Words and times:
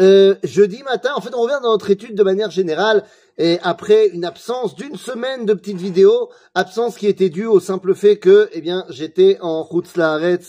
euh, 0.00 0.34
jeudi 0.44 0.82
matin. 0.82 1.10
En 1.16 1.20
fait, 1.20 1.34
on 1.34 1.42
revient 1.42 1.58
dans 1.62 1.72
notre 1.72 1.90
étude 1.90 2.14
de 2.14 2.22
manière 2.22 2.50
générale 2.50 3.04
et 3.38 3.58
après 3.62 4.08
une 4.08 4.24
absence 4.24 4.74
d'une 4.74 4.96
semaine 4.96 5.46
de 5.46 5.54
petites 5.54 5.78
vidéos, 5.78 6.28
absence 6.54 6.96
qui 6.96 7.06
était 7.06 7.28
due 7.28 7.46
au 7.46 7.60
simple 7.60 7.94
fait 7.94 8.18
que, 8.18 8.48
eh 8.52 8.60
bien, 8.60 8.84
j'étais 8.88 9.38
en 9.40 9.62
route 9.62 9.88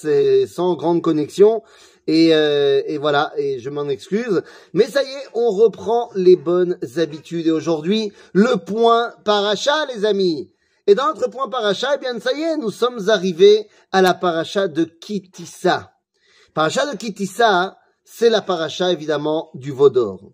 et 0.06 0.48
sans 0.48 0.76
grande 0.76 1.02
connexion. 1.02 1.62
Et, 2.08 2.34
euh, 2.34 2.82
et, 2.88 2.98
voilà, 2.98 3.32
et 3.38 3.60
je 3.60 3.70
m'en 3.70 3.88
excuse. 3.88 4.42
Mais 4.74 4.86
ça 4.86 5.04
y 5.04 5.08
est, 5.08 5.28
on 5.36 5.52
reprend 5.52 6.10
les 6.16 6.36
bonnes 6.36 6.80
habitudes. 6.98 7.46
Et 7.46 7.52
aujourd'hui, 7.52 8.12
le 8.34 8.56
point 8.58 9.14
paracha, 9.24 9.86
les 9.94 10.06
amis. 10.06 10.52
Et 10.88 10.96
dans 10.96 11.06
notre 11.06 11.30
point 11.30 11.48
paracha, 11.50 11.90
eh 11.94 12.00
bien, 12.00 12.20
ça 12.20 12.34
y 12.34 12.42
est, 12.42 12.58
nous 12.58 12.72
sommes 12.72 13.10
arrivés 13.10 13.68
à 13.92 14.02
la 14.02 14.16
paracha 14.16 14.68
de 14.68 14.86
Kitissa. 14.86 15.92
Paracha 16.56 16.92
de 16.92 16.98
Kitissa, 16.98 17.78
c'est 18.12 18.32
la 18.32 18.42
paracha 18.42 18.92
évidemment 18.92 19.52
du 19.54 19.72
Vaudor. 19.72 20.32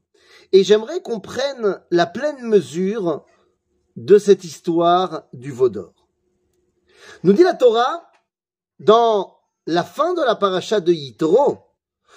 Et 0.54 0.64
j'aimerais 0.64 1.02
qu'on 1.02 1.20
prenne 1.20 1.82
la 1.92 2.06
pleine 2.06 2.42
mesure 2.42 3.26
de 3.98 4.18
cette 4.18 4.46
histoire 4.46 5.24
du 5.34 5.52
Vaudor. 5.52 6.08
Nous 7.24 7.34
dit 7.34 7.44
la 7.44 7.54
Torah, 7.54 8.10
dans 8.80 9.38
la 9.68 9.84
fin 9.84 10.14
de 10.14 10.22
la 10.22 10.36
paracha 10.36 10.80
de 10.80 10.94
Yitro, 10.94 11.60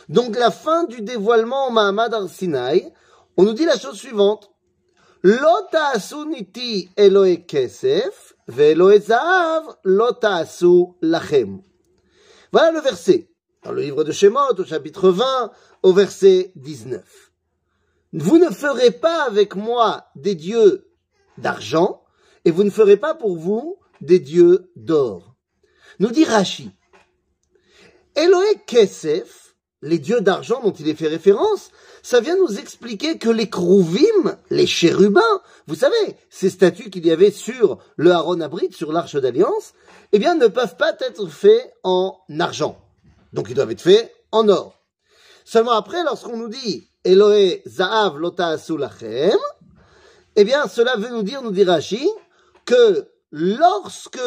donc 0.09 0.37
la 0.37 0.53
fin 0.53 0.85
du 0.85 1.03
dévoilement 1.03 1.67
au 1.67 1.71
Mahamad 1.73 2.15
al-Sinai, 2.15 2.93
on 3.37 3.43
nous 3.43 3.53
dit 3.53 3.67
la 3.67 3.77
chose 3.77 3.99
suivante. 3.99 4.53
Lota 5.25 5.89
asuniti 5.89 6.89
Eloe 6.97 7.45
kesef, 7.47 8.35
asu 10.23 10.85
lachem. 11.03 11.63
Voilà 12.53 12.71
le 12.71 12.81
verset 12.81 13.29
dans 13.69 13.75
le 13.75 13.83
livre 13.83 14.03
de 14.03 14.13
Shemot, 14.13 14.55
au 14.57 14.65
chapitre 14.65 15.11
20, 15.11 15.53
au 15.83 15.93
verset 15.93 16.53
19. 16.57 17.03
Vous 18.15 18.39
ne 18.39 18.49
ferez 18.49 18.93
pas 18.93 19.25
avec 19.25 19.57
moi 19.57 20.07
des 20.17 20.35
dieux 20.35 20.89
d'argent, 21.37 22.03
et 22.47 22.51
vous 22.51 22.65
ne 22.65 22.71
ferez 22.71 22.97
pas 22.97 23.15
pour 23.15 23.37
vous 23.37 23.79
des 24.01 24.21
dieux 24.21 24.71
d'or. 24.75 25.35
Nous 25.99 26.09
dit 26.09 26.25
Rashi. 26.25 26.71
Eloé 28.17 28.55
Kesef, 28.67 29.55
les 29.83 29.99
dieux 29.99 30.23
d'argent 30.23 30.63
dont 30.63 30.73
il 30.73 30.89
est 30.89 30.95
fait 30.95 31.07
référence, 31.07 31.71
ça 32.03 32.21
vient 32.21 32.39
nous 32.39 32.59
expliquer 32.59 33.19
que 33.19 33.29
les 33.29 33.51
Krouvim, 33.51 34.39
les 34.49 34.67
chérubins, 34.67 35.43
vous 35.67 35.75
savez, 35.75 36.17
ces 36.31 36.49
statues 36.49 36.89
qu'il 36.89 37.05
y 37.05 37.11
avait 37.11 37.31
sur 37.31 37.77
le 37.97 38.13
Haron 38.13 38.41
Abrit, 38.41 38.73
sur 38.73 38.93
l'arche 38.93 39.17
d'alliance, 39.17 39.75
eh 40.13 40.19
bien, 40.19 40.37
ne 40.37 40.47
peuvent 40.47 40.79
pas 40.79 40.97
être 41.01 41.27
faits 41.27 41.75
en 41.83 42.19
argent. 42.39 42.83
Donc 43.33 43.49
ils 43.49 43.55
doivent 43.55 43.71
être 43.71 43.81
faits 43.81 44.15
en 44.33 44.49
or. 44.49 44.79
Seulement 45.45 45.73
après, 45.73 46.03
lorsqu'on 46.05 46.37
nous 46.37 46.49
dit 46.49 46.91
Eloé 47.05 47.63
Zahav 47.67 48.19
Lota 48.19 48.57
Lachem, 48.79 49.39
eh 50.37 50.45
bien 50.45 50.67
cela 50.69 50.97
veut 50.97 51.11
nous 51.11 51.23
dire, 51.23 51.43
nous 51.43 51.51
dit 51.51 51.65
Rashi, 51.65 52.09
que 52.65 53.09
lorsque 53.31 54.21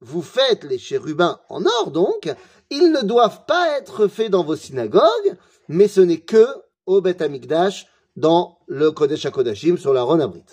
vous 0.00 0.22
faites 0.22 0.64
les 0.64 0.78
chérubins 0.78 1.40
en 1.48 1.64
or, 1.64 1.90
donc, 1.90 2.32
ils 2.70 2.92
ne 2.92 3.02
doivent 3.02 3.44
pas 3.46 3.76
être 3.78 4.06
faits 4.06 4.30
dans 4.30 4.44
vos 4.44 4.56
synagogues, 4.56 5.36
mais 5.68 5.88
ce 5.88 6.00
n'est 6.00 6.20
que 6.20 6.46
au 6.86 7.00
Beth 7.00 7.20
Amikdash, 7.20 7.86
dans 8.16 8.58
le 8.66 8.90
Kodesh 8.90 9.26
HaKodashim, 9.26 9.76
sur 9.76 9.92
la 9.92 10.02
Ronabrit. 10.02 10.44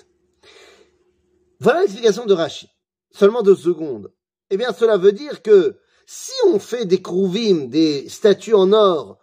Voilà 1.59 1.81
l'explication 1.81 2.25
de 2.25 2.33
Rashi. 2.33 2.67
Seulement 3.11 3.41
deux 3.41 3.55
secondes. 3.55 4.11
Eh 4.49 4.57
bien, 4.57 4.73
cela 4.73 4.97
veut 4.97 5.11
dire 5.11 5.41
que 5.41 5.77
si 6.09 6.31
on 6.45 6.57
fait 6.57 6.85
des 6.85 7.01
krouvim, 7.01 7.67
des 7.67 8.07
statues 8.07 8.55
en 8.55 8.71
or, 8.71 9.19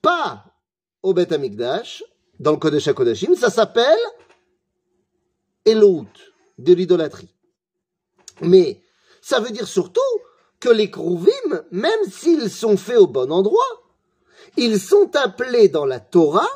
pas 0.00 0.44
au 1.02 1.12
Beth 1.12 1.32
Amikdash, 1.32 2.04
dans 2.38 2.52
le 2.52 2.58
Kodesh 2.58 2.86
HaKodashim, 2.86 3.34
ça 3.34 3.50
s'appelle 3.50 3.98
Elout, 5.64 6.06
de 6.58 6.72
l'idolâtrie. 6.72 7.34
Mais 8.40 8.80
ça 9.20 9.40
veut 9.40 9.50
dire 9.50 9.66
surtout 9.66 10.00
que 10.60 10.68
les 10.68 10.92
krouvim, 10.92 11.32
même 11.72 12.04
s'ils 12.08 12.50
sont 12.50 12.76
faits 12.76 12.98
au 12.98 13.08
bon 13.08 13.32
endroit, 13.32 13.82
ils 14.56 14.80
sont 14.80 15.10
appelés 15.16 15.68
dans 15.68 15.86
la 15.86 15.98
Torah 15.98 16.48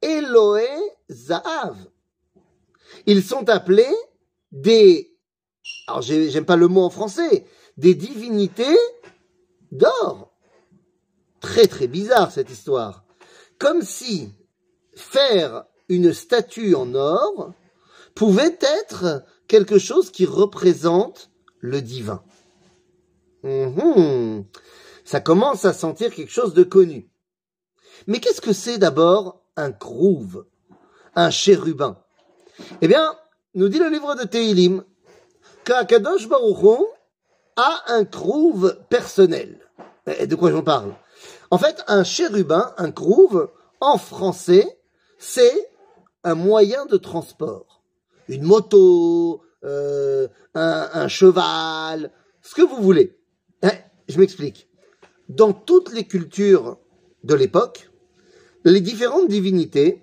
Eloé 0.00 0.66
Zahav. 1.10 1.76
Ils 3.04 3.22
sont 3.22 3.50
appelés 3.50 3.94
des, 4.50 5.14
alors 5.86 6.00
j'aime 6.00 6.46
pas 6.46 6.56
le 6.56 6.68
mot 6.68 6.84
en 6.84 6.90
français, 6.90 7.46
des 7.76 7.94
divinités 7.94 8.78
d'or. 9.72 10.32
Très 11.40 11.66
très 11.66 11.86
bizarre 11.86 12.30
cette 12.30 12.50
histoire. 12.50 13.04
Comme 13.58 13.82
si 13.82 14.30
faire 14.94 15.64
une 15.88 16.12
statue 16.12 16.74
en 16.74 16.94
or 16.94 17.52
pouvait 18.14 18.58
être 18.60 19.24
quelque 19.48 19.78
chose 19.78 20.10
qui 20.10 20.24
représente 20.24 21.30
le 21.58 21.82
divin. 21.82 22.22
Mhm. 23.42 24.44
Ça 25.04 25.20
commence 25.20 25.64
à 25.64 25.72
sentir 25.72 26.14
quelque 26.14 26.32
chose 26.32 26.54
de 26.54 26.62
connu. 26.62 27.10
Mais 28.06 28.20
qu'est-ce 28.20 28.40
que 28.40 28.52
c'est 28.52 28.78
d'abord 28.78 29.42
un 29.56 29.72
crouve, 29.72 30.46
un 31.14 31.30
chérubin? 31.30 31.98
Eh 32.80 32.88
bien, 32.88 33.14
nous 33.54 33.68
dit 33.68 33.78
le 33.78 33.88
livre 33.88 34.14
de 34.14 34.24
Baruch 35.98 36.28
a 37.56 37.82
un 37.88 38.04
crouve 38.04 38.78
personnel. 38.88 39.60
Et 40.18 40.26
de 40.26 40.34
quoi 40.34 40.50
j'en 40.50 40.62
parle? 40.62 40.94
En 41.50 41.58
fait, 41.58 41.82
un 41.86 42.04
chérubin, 42.04 42.72
un 42.78 42.90
crouve, 42.90 43.50
en 43.80 43.98
français, 43.98 44.78
c'est 45.18 45.70
un 46.24 46.34
moyen 46.34 46.86
de 46.86 46.96
transport. 46.96 47.82
Une 48.28 48.42
moto, 48.42 49.42
euh, 49.64 50.28
un, 50.54 51.08
cheval, 51.08 52.10
ce 52.42 52.54
que 52.54 52.62
vous 52.62 52.82
voulez. 52.82 53.18
Eh, 53.62 53.68
je 54.08 54.18
m'explique. 54.18 54.68
Dans 55.28 55.52
toutes 55.52 55.92
les 55.92 56.04
cultures 56.04 56.78
de 57.22 57.34
l'époque, 57.34 57.90
les 58.64 58.80
différentes 58.80 59.28
divinités, 59.28 60.02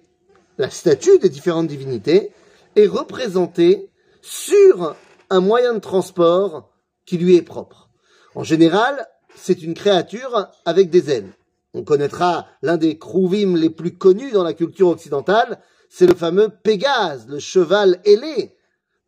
la 0.57 0.69
statue 0.69 1.19
des 1.19 1.29
différentes 1.29 1.67
divinités, 1.67 2.31
est 2.75 2.88
représentée 2.88 3.90
sur 4.22 4.95
un 5.29 5.40
moyen 5.40 5.73
de 5.73 5.79
transport 5.79 6.71
lui 7.17 7.35
est 7.35 7.41
propre. 7.41 7.89
En 8.35 8.44
général, 8.44 9.07
c'est 9.35 9.61
une 9.61 9.73
créature 9.73 10.47
avec 10.66 10.89
des 10.89 11.09
ailes. 11.11 11.33
On 11.73 11.83
connaîtra 11.83 12.47
l'un 12.61 12.77
des 12.77 12.97
Krouvim 12.97 13.55
les 13.55 13.69
plus 13.69 13.97
connus 13.97 14.31
dans 14.31 14.44
la 14.44 14.53
culture 14.53 14.89
occidentale, 14.89 15.59
c'est 15.89 16.07
le 16.07 16.16
fameux 16.16 16.49
Pégase, 16.63 17.27
le 17.27 17.39
cheval 17.39 17.99
ailé, 18.05 18.55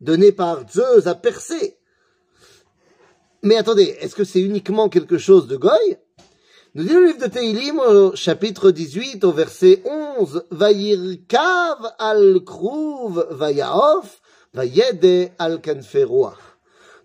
donné 0.00 0.32
par 0.32 0.68
Zeus 0.70 1.06
à 1.06 1.14
Persée. 1.14 1.78
Mais 3.42 3.56
attendez, 3.56 3.96
est-ce 4.00 4.14
que 4.14 4.24
c'est 4.24 4.40
uniquement 4.40 4.88
quelque 4.88 5.18
chose 5.18 5.46
de 5.46 5.56
goy? 5.56 5.98
Nous 6.74 6.84
dit 6.84 6.92
le 6.92 7.06
livre 7.06 7.20
de 7.20 7.26
Teilim 7.26 7.78
au 7.78 8.16
chapitre 8.16 8.70
18 8.70 9.22
au 9.24 9.32
verset 9.32 9.82
11, 10.18 10.46
Vayirkav 10.50 11.92
al 11.98 12.40
Krouv 12.44 13.26
Vayaof 13.30 14.20
Vayede 14.54 15.32
al 15.38 15.60
Kanferoach. 15.60 16.53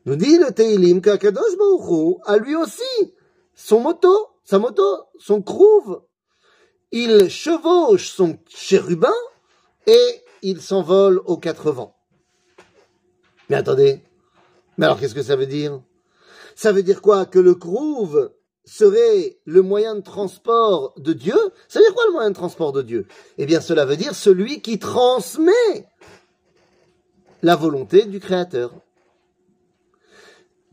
Nous 0.05 0.15
dit 0.15 0.37
le 0.37 0.51
Teilim 0.51 1.01
qu'Akadosh 1.01 1.57
Baruch 1.57 2.17
a 2.25 2.37
lui 2.37 2.55
aussi 2.55 3.13
son 3.53 3.81
moto, 3.81 4.27
sa 4.43 4.57
moto, 4.57 4.83
son 5.19 5.41
crouve. 5.41 6.01
Il 6.91 7.29
chevauche 7.29 8.09
son 8.09 8.39
chérubin 8.47 9.13
et 9.85 10.23
il 10.41 10.61
s'envole 10.61 11.21
aux 11.25 11.37
quatre 11.37 11.71
vents. 11.71 11.95
Mais 13.49 13.57
attendez, 13.57 14.01
mais 14.77 14.85
alors 14.85 14.99
qu'est-ce 14.99 15.15
que 15.15 15.23
ça 15.23 15.35
veut 15.35 15.45
dire? 15.45 15.81
Ça 16.55 16.71
veut 16.71 16.83
dire 16.83 17.01
quoi? 17.01 17.25
Que 17.25 17.39
le 17.39 17.55
crouve 17.55 18.31
serait 18.63 19.39
le 19.45 19.61
moyen 19.61 19.95
de 19.95 20.01
transport 20.01 20.93
de 20.97 21.13
Dieu? 21.13 21.37
Ça 21.67 21.79
veut 21.79 21.85
dire 21.85 21.93
quoi 21.93 22.05
le 22.07 22.13
moyen 22.13 22.29
de 22.29 22.35
transport 22.35 22.71
de 22.71 22.81
Dieu? 22.81 23.07
Eh 23.37 23.45
bien 23.45 23.61
cela 23.61 23.85
veut 23.85 23.97
dire 23.97 24.15
celui 24.15 24.61
qui 24.61 24.79
transmet 24.79 25.87
la 27.41 27.55
volonté 27.55 28.05
du 28.05 28.19
Créateur. 28.19 28.73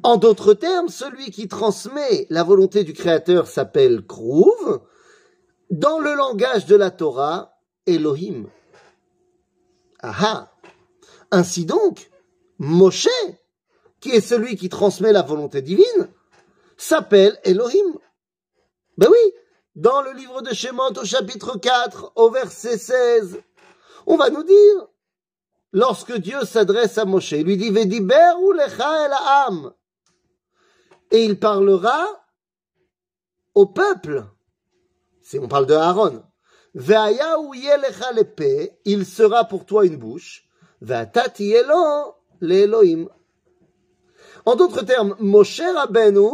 En 0.07 0.19
d'autres 0.19 0.55
termes, 0.55 0.89
celui 0.89 1.33
qui 1.33 1.49
transmet 1.49 2.29
la 2.31 2.45
volonté 2.45 2.85
du 2.85 2.93
Créateur 2.93 3.49
s'appelle 3.49 4.07
Krouv. 4.07 4.83
Dans 5.71 5.99
le 5.99 6.15
langage 6.15 6.65
de 6.67 6.77
la 6.77 6.93
Torah, 6.93 7.59
Elohim. 7.87 8.47
Aha. 9.99 10.53
Ainsi 11.33 11.65
donc, 11.65 12.09
Moshe, 12.61 13.09
qui 13.99 14.11
est 14.11 14.21
celui 14.21 14.55
qui 14.55 14.69
transmet 14.69 15.11
la 15.11 15.23
volonté 15.23 15.61
divine, 15.61 16.09
s'appelle 16.77 17.37
Elohim. 17.43 17.99
Ben 18.99 19.09
oui, 19.11 19.33
dans 19.75 20.03
le 20.03 20.13
livre 20.13 20.41
de 20.41 20.55
Shemot 20.55 20.93
au 21.01 21.05
chapitre 21.05 21.59
4, 21.59 22.13
au 22.15 22.31
verset 22.31 22.79
16, 22.79 23.41
on 24.07 24.17
va 24.17 24.31
nous 24.31 24.45
dire, 24.45 24.87
lorsque 25.73 26.17
Dieu 26.17 26.45
s'adresse 26.45 26.97
à 26.97 27.05
Moshe, 27.05 27.33
il 27.33 27.43
lui 27.43 27.57
dit, 27.57 27.71
ou 27.71 28.53
lecha 28.53 29.75
et 31.11 31.25
il 31.25 31.39
parlera 31.39 32.05
au 33.55 33.67
peuple. 33.67 34.25
C'est, 35.23 35.39
on 35.39 35.49
parle 35.49 35.67
de 35.67 35.75
Aaron. 35.75 36.23
Il 38.85 39.07
sera 39.07 39.45
pour 39.45 39.65
toi 39.65 39.87
une 39.87 39.97
bouche. 39.97 40.47
En 44.45 44.57
d'autres 44.57 44.83
termes, 44.83 45.17
Moshe 45.19 45.61
Rabbeinu, 45.61 46.29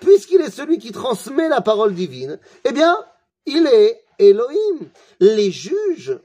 puisqu'il 0.00 0.40
est 0.40 0.50
celui 0.50 0.78
qui 0.78 0.92
transmet 0.92 1.48
la 1.48 1.60
parole 1.60 1.94
divine, 1.94 2.40
eh 2.64 2.72
bien, 2.72 2.96
il 3.44 3.66
est 3.66 4.02
Elohim. 4.18 4.88
Les 5.20 5.50
juges, 5.50 6.18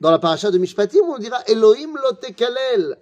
dans 0.00 0.10
la 0.10 0.18
paracha 0.18 0.50
de 0.50 0.58
Mishpatim, 0.58 1.04
on 1.04 1.18
dira 1.18 1.40
Elohim 1.46 1.96
lotekalel. 2.02 2.98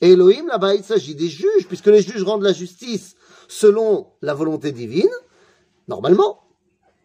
Elohim, 0.00 0.46
là-bas, 0.46 0.74
il 0.74 0.82
s'agit 0.82 1.14
des 1.14 1.28
juges, 1.28 1.68
puisque 1.68 1.86
les 1.86 2.02
juges 2.02 2.22
rendent 2.22 2.42
la 2.42 2.52
justice 2.52 3.16
selon 3.48 4.06
la 4.22 4.34
volonté 4.34 4.72
divine, 4.72 5.10
normalement, 5.88 6.40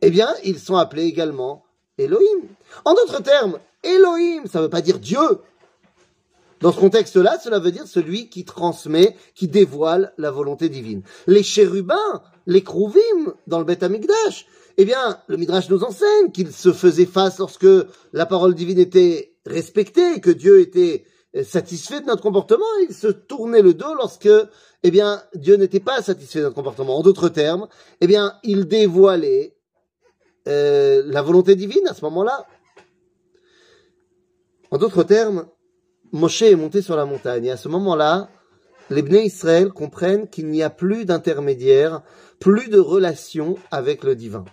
eh 0.01 0.09
bien, 0.09 0.29
ils 0.43 0.59
sont 0.59 0.75
appelés 0.75 1.05
également 1.05 1.63
Elohim. 1.97 2.47
En 2.85 2.93
d'autres 2.93 3.21
termes, 3.21 3.59
Elohim, 3.83 4.45
ça 4.47 4.59
ne 4.59 4.63
veut 4.63 4.69
pas 4.69 4.81
dire 4.81 4.99
Dieu. 4.99 5.39
Dans 6.61 6.71
ce 6.71 6.79
contexte-là, 6.79 7.39
cela 7.43 7.59
veut 7.59 7.71
dire 7.71 7.87
celui 7.87 8.29
qui 8.29 8.45
transmet, 8.45 9.15
qui 9.33 9.47
dévoile 9.47 10.13
la 10.17 10.29
volonté 10.29 10.69
divine. 10.69 11.01
Les 11.25 11.41
chérubins, 11.41 12.21
les 12.45 12.61
krouvim, 12.61 13.33
dans 13.47 13.57
le 13.57 13.65
Beth 13.65 13.81
Amikdash, 13.81 14.45
eh 14.77 14.85
bien, 14.85 15.19
le 15.27 15.37
Midrash 15.37 15.69
nous 15.69 15.83
enseigne 15.83 16.31
qu'ils 16.31 16.51
se 16.51 16.71
faisaient 16.71 17.05
face 17.05 17.39
lorsque 17.39 17.67
la 18.13 18.25
parole 18.25 18.53
divine 18.53 18.79
était 18.79 19.33
respectée, 19.45 20.21
que 20.21 20.29
Dieu 20.29 20.59
était 20.61 21.03
satisfait 21.43 22.01
de 22.01 22.05
notre 22.05 22.21
comportement, 22.21 22.65
il 22.87 22.93
se 22.93 23.07
tournait 23.07 23.61
le 23.61 23.73
dos 23.73 23.93
lorsque, 23.95 24.29
eh 24.83 24.91
bien, 24.91 25.21
Dieu 25.35 25.55
n'était 25.55 25.79
pas 25.79 26.01
satisfait 26.01 26.39
de 26.39 26.45
notre 26.45 26.55
comportement. 26.55 26.97
En 26.97 27.01
d'autres 27.01 27.29
termes, 27.29 27.67
eh 28.01 28.07
bien, 28.07 28.33
il 28.43 28.65
dévoilait 28.65 29.55
euh, 30.47 31.03
la 31.05 31.21
volonté 31.21 31.55
divine 31.55 31.87
à 31.87 31.93
ce 31.93 32.03
moment-là. 32.05 32.45
En 34.71 34.77
d'autres 34.77 35.03
termes, 35.03 35.47
Moshe 36.11 36.41
est 36.41 36.55
monté 36.55 36.81
sur 36.81 36.95
la 36.95 37.05
montagne 37.05 37.45
et 37.45 37.51
à 37.51 37.57
ce 37.57 37.69
moment-là, 37.69 38.29
les 38.89 39.01
Bnei 39.01 39.25
Israël 39.25 39.69
comprennent 39.69 40.27
qu'il 40.27 40.47
n'y 40.47 40.63
a 40.63 40.69
plus 40.69 41.05
d'intermédiaire, 41.05 42.01
plus 42.39 42.69
de 42.69 42.79
relation 42.79 43.57
avec 43.69 44.03
le 44.03 44.15
divin. 44.15 44.43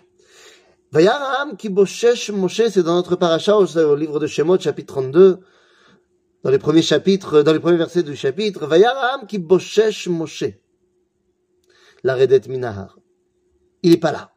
Vayaram 0.91 1.57
qui 1.57 1.69
Moshe, 1.69 2.05
c'est 2.69 2.83
dans 2.83 2.95
notre 2.95 3.15
paracha 3.15 3.57
au 3.57 3.95
livre 3.95 4.19
de 4.19 4.27
Shemot, 4.27 4.59
chapitre 4.59 4.93
32, 4.93 5.39
dans 6.42 6.50
les 6.50 6.58
premiers 6.58 6.82
chapitres, 6.82 7.42
dans 7.42 7.52
les 7.52 7.60
premiers 7.60 7.78
versets 7.78 8.02
du 8.02 8.16
chapitre, 8.16 8.66
Vayaram 8.66 9.26
qui 9.26 9.38
boshesh 9.38 10.08
Moshe. 10.08 10.44
La 12.02 12.14
redet 12.16 12.42
minahar. 12.48 12.98
Il 13.82 13.92
est 13.92 13.98
pas 13.98 14.12
là. 14.12 14.30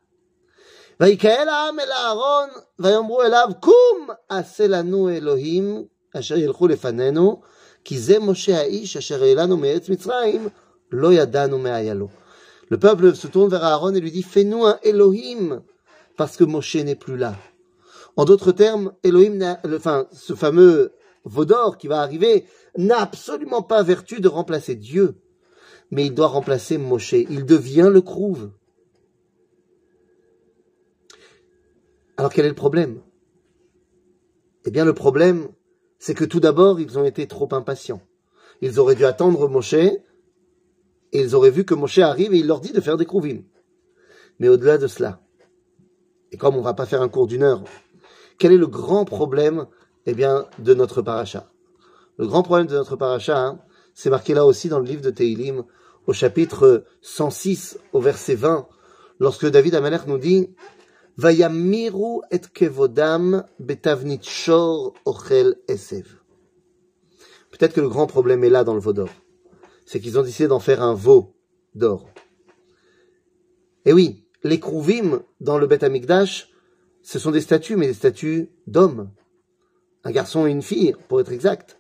ויקהל 0.99 1.49
העם 1.49 1.79
אל 1.79 1.91
אהרון, 1.91 2.49
ויאמרו 2.79 3.21
אליו, 3.21 3.49
קום 3.59 4.07
עשה 4.29 4.67
לנו 4.67 5.09
אלוהים 5.09 5.83
אשר 6.15 6.38
ילכו 6.38 6.67
לפנינו, 6.67 7.41
כי 7.83 7.99
זה 7.99 8.19
משה 8.19 8.57
האיש 8.57 8.97
אשר 8.97 9.23
העלנו 9.23 9.57
מארץ 9.57 9.89
מצרים, 9.89 10.47
לא 10.91 11.13
ידענו 11.13 11.57
מאיה 11.57 11.94
לו. 11.94 12.07
Le 12.69 12.77
peuple 12.77 13.15
se 13.15 13.27
tourne 13.27 13.49
vers 13.49 13.63
Aaron 13.63 13.94
et 13.95 14.01
lui 14.01 14.11
dit, 14.11 14.23
fais-nous 14.23 14.65
un 14.65 14.77
Elohim, 14.83 15.61
parce 16.17 16.35
que 16.35 16.44
Moshe 16.44 16.75
n'est 16.75 16.95
plus 16.95 17.15
là. 17.15 17.35
En 18.17 18.25
d'autres 18.25 18.51
termes, 18.51 18.91
Elohim, 19.03 19.39
enfin, 19.73 20.05
ce 20.11 20.33
fameux 20.33 20.91
Vaudor 21.24 21.78
qui 21.78 21.86
va 21.88 22.00
arriver 22.00 22.44
n'a 22.76 23.00
absolument 23.00 23.62
pas 23.62 23.82
vertu 23.82 24.20
de 24.20 24.28
remplacer 24.28 24.74
Dieu, 24.74 25.16
mais 25.90 26.06
il 26.06 26.14
doit 26.14 26.28
remplacer 26.28 26.78
Moshe. 26.78 27.12
Il 27.12 27.44
devient 27.44 27.90
le 27.92 28.00
crouve. 28.00 28.50
Alors 32.16 32.32
quel 32.32 32.44
est 32.44 32.50
le 32.50 32.54
problème? 32.54 33.00
Eh 34.64 34.70
bien 34.70 34.84
le 34.84 34.94
problème, 34.94 35.48
c'est 35.98 36.14
que 36.14 36.24
tout 36.24 36.40
d'abord, 36.40 36.80
ils 36.80 36.98
ont 36.98 37.04
été 37.04 37.26
trop 37.26 37.48
impatients. 37.52 38.02
Ils 38.60 38.78
auraient 38.78 38.94
dû 38.94 39.04
attendre 39.04 39.48
Moshe, 39.48 39.74
et 39.74 40.00
ils 41.12 41.34
auraient 41.34 41.50
vu 41.50 41.64
que 41.64 41.74
Moshe 41.74 41.98
arrive 41.98 42.32
et 42.32 42.38
il 42.38 42.46
leur 42.46 42.60
dit 42.60 42.72
de 42.72 42.80
faire 42.80 42.96
des 42.96 43.06
crouvim. 43.06 43.42
Mais 44.38 44.48
au-delà 44.48 44.78
de 44.78 44.86
cela, 44.86 45.20
et 46.30 46.36
comme 46.36 46.54
on 46.54 46.60
ne 46.60 46.64
va 46.64 46.74
pas 46.74 46.86
faire 46.86 47.02
un 47.02 47.08
cours 47.08 47.26
d'une 47.26 47.42
heure, 47.42 47.64
quel 48.38 48.52
est 48.52 48.56
le 48.56 48.66
grand 48.66 49.04
problème 49.04 49.66
eh 50.06 50.14
bien, 50.14 50.46
de 50.58 50.75
notre 50.75 51.02
paracha. 51.02 51.50
Le 52.19 52.26
grand 52.26 52.43
problème 52.43 52.66
de 52.66 52.75
notre 52.75 52.96
paracha, 52.96 53.38
hein, 53.38 53.60
c'est 53.94 54.10
marqué 54.10 54.34
là 54.34 54.46
aussi 54.46 54.69
dans 54.69 54.78
le 54.78 54.87
livre 54.87 55.02
de 55.02 55.10
Teilim, 55.10 55.64
au 56.06 56.12
chapitre 56.12 56.84
106, 57.00 57.78
au 57.93 58.00
verset 58.00 58.34
20, 58.34 58.66
lorsque 59.20 59.46
David 59.46 59.75
Amalek 59.75 60.06
nous 60.06 60.19
dit 60.19 60.50
Vayamiru 61.16 62.20
et 62.31 62.40
kevodam 62.40 63.44
betavnit 63.58 64.22
shor 64.22 64.94
ochel 65.04 65.56
esev. 65.69 66.06
Peut-être 67.50 67.75
que 67.75 67.81
le 67.81 67.88
grand 67.88 68.06
problème 68.06 68.44
est 68.44 68.50
là 68.50 68.64
dans 68.64 68.75
le 68.75 68.81
veau 68.81 68.94
d'or. 68.94 69.10
C'est 69.84 70.00
qu'ils 70.00 70.19
ont 70.19 70.22
décidé 70.22 70.48
d'en 70.48 70.58
faire 70.58 70.82
un 70.82 70.94
veau 70.94 71.34
d'or. 71.75 72.08
Et 73.84 73.93
oui, 73.93 74.25
les 74.43 74.58
krouvim 74.58 75.22
dans 75.40 75.58
le 75.58 75.66
Bet 75.66 75.84
Amikdash, 75.84 76.50
ce 77.02 77.19
sont 77.19 77.31
des 77.31 77.40
statues, 77.40 77.76
mais 77.76 77.88
des 77.88 77.94
statues 77.94 78.50
d'hommes 78.66 79.10
un 80.04 80.10
garçon 80.10 80.46
et 80.46 80.50
une 80.50 80.62
fille, 80.62 80.94
pour 81.08 81.20
être 81.20 81.32
exact. 81.32 81.78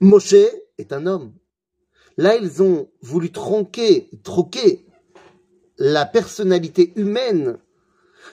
Moshe 0.00 0.34
est 0.78 0.92
un 0.92 1.06
homme. 1.06 1.32
Là, 2.16 2.36
ils 2.36 2.62
ont 2.62 2.88
voulu 3.02 3.32
tronquer, 3.32 4.10
troquer 4.22 4.86
la 5.78 6.04
personnalité 6.06 6.92
humaine 6.96 7.58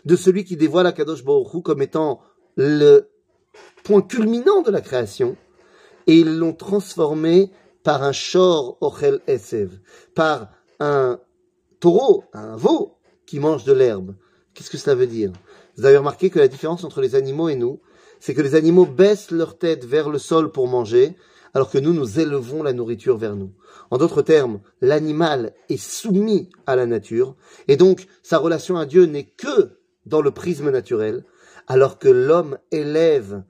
de 0.06 0.16
celui 0.16 0.44
qui 0.44 0.58
dévoile 0.58 0.94
Kadosh 0.94 1.24
Baruch 1.24 1.64
comme 1.64 1.82
étant 1.82 2.22
le 2.56 3.10
point 3.84 4.02
culminant 4.02 4.62
de 4.62 4.72
la 4.72 4.82
création, 4.82 5.38
et 6.08 6.20
ils 6.20 6.38
l'ont 6.38 6.54
transformé 6.54 7.52
par 7.84 8.04
un 8.04 8.12
shor 8.12 8.78
ochel 8.82 9.22
esev, 9.28 9.80
par 10.14 10.52
un 10.80 11.20
taureau, 11.80 12.26
un 12.34 12.56
veau 12.58 12.98
qui 13.26 13.40
mange 13.40 13.64
de 13.64 13.74
l'herbe. 13.74 14.16
Qu'est-ce 14.54 14.70
que 14.70 14.78
cela 14.78 14.96
veut 14.96 15.08
dire? 15.08 15.32
Vous 15.78 15.86
avez 15.86 15.98
remarqué 15.98 16.30
que 16.30 16.40
la 16.40 16.48
différence 16.48 16.84
entre 16.84 17.02
les 17.02 17.16
animaux 17.16 17.50
et 17.50 17.56
nous, 17.56 17.80
c'est 18.20 18.34
que 18.34 18.42
les 18.42 18.56
animaux 18.56 18.86
baissent 18.86 19.32
leur 19.32 19.58
tête 19.58 19.86
vers 19.86 20.10
le 20.10 20.18
sol 20.18 20.52
pour 20.52 20.68
manger, 20.68 21.16
alors 21.54 21.70
que 21.70 21.78
nous, 21.78 21.94
nous 21.94 22.20
élevons 22.20 22.64
la 22.64 22.74
nourriture 22.74 23.18
vers 23.18 23.36
nous. 23.36 23.52
En 23.90 23.98
d'autres 23.98 24.22
termes, 24.22 24.60
l'animal 24.82 25.54
est 25.70 25.82
soumis 25.82 26.50
à 26.66 26.76
la 26.76 26.86
nature, 26.86 27.36
et 27.68 27.78
donc 27.78 28.08
sa 28.22 28.38
relation 28.38 28.78
à 28.78 28.86
Dieu 28.86 29.06
n'est 29.06 29.26
que 29.26 29.78
dans 30.06 30.22
le 30.22 30.32
prisme 30.32 30.70
naturel, 30.70 31.26
alors 31.68 32.00
que 32.00 32.10
l'homme 32.10 32.58
élève 32.72 33.44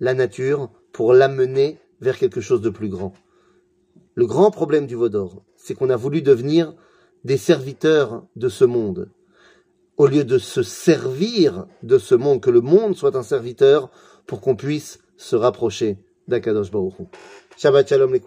la 0.00 0.14
nature 0.14 0.70
pour 0.92 1.12
l'amener 1.12 1.78
vers 2.00 2.18
quelque 2.18 2.40
chose 2.40 2.60
de 2.60 2.70
plus 2.70 2.88
grand. 2.88 3.14
Le 4.14 4.26
grand 4.26 4.50
problème 4.50 4.86
du 4.86 4.94
Vaudor, 4.94 5.42
c'est 5.56 5.74
qu'on 5.74 5.90
a 5.90 5.96
voulu 5.96 6.22
devenir 6.22 6.74
des 7.24 7.36
serviteurs 7.36 8.24
de 8.36 8.48
ce 8.48 8.64
monde 8.64 9.08
au 9.96 10.06
lieu 10.06 10.24
de 10.24 10.38
se 10.38 10.62
servir 10.62 11.66
de 11.82 11.98
ce 11.98 12.14
monde, 12.14 12.40
que 12.40 12.50
le 12.50 12.60
monde 12.60 12.96
soit 12.96 13.16
un 13.16 13.22
serviteur 13.22 13.90
pour 14.26 14.40
qu'on 14.40 14.56
puisse 14.56 14.98
se 15.16 15.36
rapprocher 15.36 15.98
d'Akadosh 16.28 16.70
Baruch 16.70 16.94
Shabbat 17.56 17.88
Shalom 17.88 18.12
les 18.12 18.20